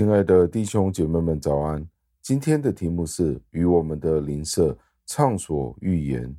[0.00, 1.86] 亲爱的弟兄姐妹们，早安！
[2.22, 4.74] 今天的题目是与我们的邻舍
[5.04, 6.34] 畅所欲言。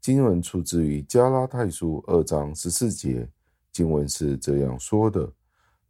[0.00, 3.28] 经文出自于加拉太书二章十四节，
[3.72, 5.28] 经文是这样说的：“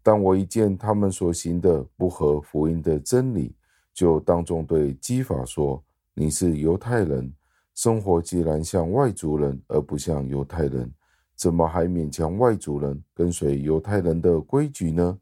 [0.02, 3.54] 但我一见他们所行的不合福音的真理，
[3.92, 5.84] 就当众对基法说：
[6.14, 7.30] 你是犹太人，
[7.74, 10.90] 生活既然像外族人，而不像犹太人，
[11.36, 15.18] 怎么还勉强外族人跟随犹太人的规矩呢？”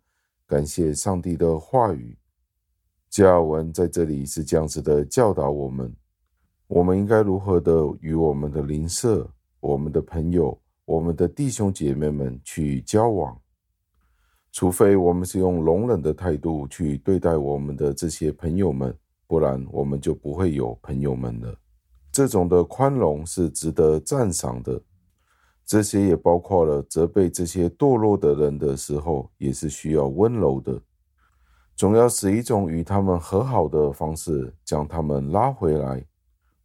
[0.48, 2.16] 感谢上帝的话语，
[3.10, 5.94] 加尔文在这里是这样子的教导我们：
[6.66, 7.70] 我们应该如何的
[8.00, 9.30] 与我们的邻舍、
[9.60, 13.38] 我们的朋友、我们的弟兄姐妹们去交往。
[14.50, 21.54] 除非我们是用容忍的态度去对待我们的这些朋友们，不然我们就不会有朋友们了。
[22.10, 24.80] 这种的宽容是值得赞赏的。
[25.68, 30.80] 这些也包括了责备这些堕落的人的时候，也是需要温柔的，
[31.76, 36.02] 总要使一种与他们和好的方式将他们拉回来。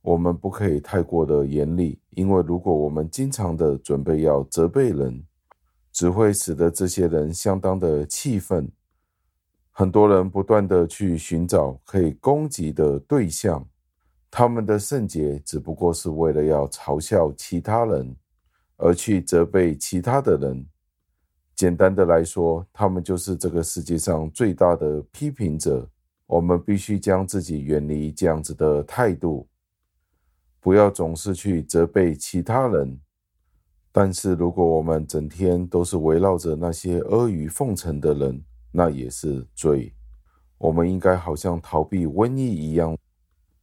[0.02, 5.22] 我们不可以太过的严厉，因为如果我们经常的准备要责备人，
[5.92, 8.72] 只会使得这些人相当的气愤。
[9.72, 13.68] 很多人不断的去寻找可以攻击的对象，
[14.32, 18.16] 他们的圣洁只不过是为了要嘲笑其他人。
[18.84, 20.68] 而去责备其他的人，
[21.56, 25.90] 简单的来说，他们就是这个世界上最大的批评者。
[26.26, 29.48] 我们必须将自己远离这样子的态度，
[30.60, 33.00] 不要总是去责备其他人。
[33.92, 39.94] 但是，如果我们整天都是围绕着那些阿谀奉承的人，那也是罪。
[40.58, 42.98] 我们应该好像逃避瘟疫一样，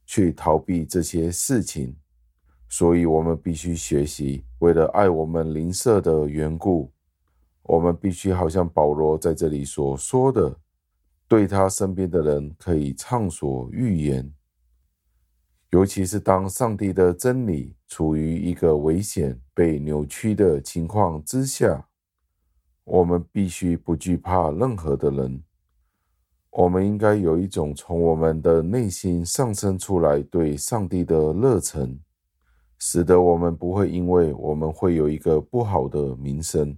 [0.05, 1.95] 去逃避这些事情。
[2.73, 6.89] 所以，我们必须学习，为了爱我们邻舍的缘故，
[7.63, 10.57] 我们必须好像保罗在这里所说的，
[11.27, 14.33] 对他身边的人可以畅所欲言。
[15.71, 21.89] 尤其是当上帝的真理处于一个危险、被扭曲的情况之下，
[22.85, 25.43] 我们必须不惧怕任何的人。
[26.51, 31.99] 我们应该有一种从我们的内心上升出来对上帝的热忱。
[32.83, 36.75] 使得我们不会因为我们会有一个不好的名声，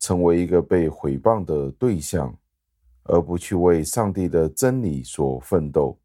[0.00, 2.36] 成为一个被毁谤的对象，
[3.04, 5.96] 而不去为上帝的真理所奋斗。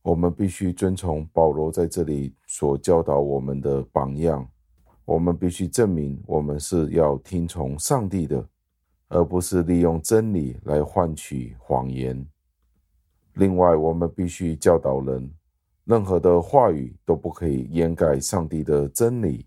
[0.00, 4.48] 我们必须遵从保罗在这里所教导我们的榜样。
[5.04, 8.48] 我们必须证明我们是要听从上帝的，
[9.08, 12.26] 而不是利用真理来换取谎言。
[13.34, 15.30] 另外，我们必须教导人。
[15.90, 19.44] 任何的话语都不可以掩盖上帝的真理，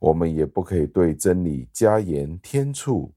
[0.00, 3.14] 我们也不可以对真理加盐添醋。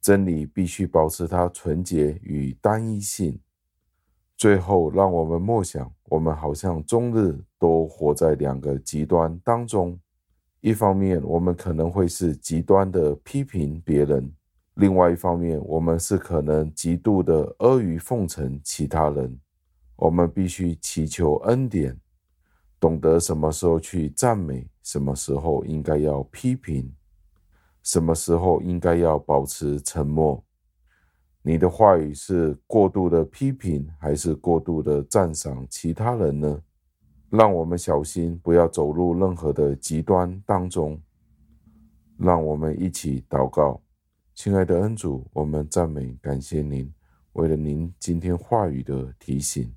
[0.00, 3.38] 真理必须保持它纯洁与单一性。
[4.34, 10.00] 最后，让我们默想，我们好像终日都活在两个极端当中：
[10.62, 14.24] 一方面，我们可能会是极端的批评别人；
[14.76, 19.38] 另外一方面，我们是可能极度的阿谀奉承其他人。
[20.02, 21.96] 我们必须祈求恩典，
[22.80, 26.92] 懂得什么时候去赞美，什么时候应该要批评，
[27.84, 30.44] 什么时候应该要保持沉默。
[31.40, 36.60] 你的话语是过度的批评，还是过度的赞赏其他人呢？
[37.30, 41.00] 让我们小心，不要走入任何的极端当中。
[42.18, 43.80] 让我们一起祷告，
[44.34, 46.92] 亲爱的恩主，我们赞美感谢您，
[47.34, 49.72] 为了您今天话语的提醒。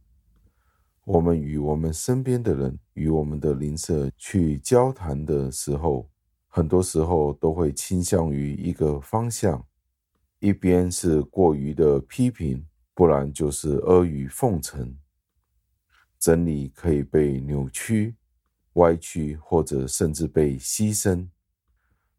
[1.06, 6.10] 我们与我们身边的人，与我们的邻舍去交谈的时候，
[6.48, 9.64] 很多时候都会倾向于一个方向，
[10.40, 12.66] 一边是过于的批评，
[12.96, 14.98] 不然就是阿谀奉承。
[16.18, 18.16] 真理可以被扭曲、
[18.74, 21.28] 歪曲，或者甚至被牺牲。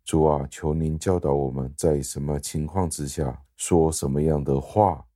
[0.05, 5.07] 主啊，求您教导我们在什么情况之下说什么样的话，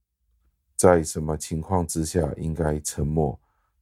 [0.75, 3.39] 在什么情况之下应该沉默。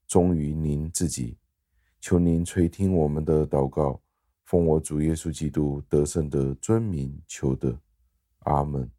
[0.08, 1.36] 忠于您自己，
[2.00, 4.00] 求您垂听我们的祷告，
[4.42, 7.78] 奉我主耶稣基督得胜的尊名求得，
[8.38, 8.90] 阿门。